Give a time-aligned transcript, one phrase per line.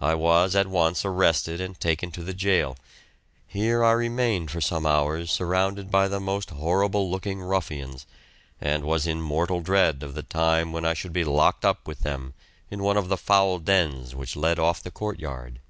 [0.00, 2.76] I was at once arrested and taken to the jail.
[3.46, 8.04] Here I remained for some hours surrounded by the most horrible looking ruffians,
[8.60, 12.00] and was in mortal dread of the time when I should be locked up with
[12.00, 12.34] them
[12.72, 15.60] in one of the foul dens which led off the court yard.